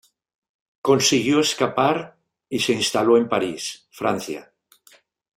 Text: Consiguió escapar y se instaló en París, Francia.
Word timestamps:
Consiguió 0.81 1.39
escapar 1.41 2.17
y 2.49 2.57
se 2.57 2.73
instaló 2.73 3.17
en 3.17 3.29
París, 3.29 3.87
Francia. 3.91 4.51